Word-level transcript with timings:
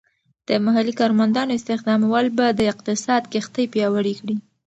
د 0.47 0.49
محلی 0.65 0.93
کارمندانو 0.99 1.51
استخدامول 1.59 2.25
به 2.37 2.45
د 2.53 2.61
اقتصاد 2.71 3.23
کښتۍ 3.33 3.65
پیاوړې 3.73 4.13
کړي. 4.19 4.35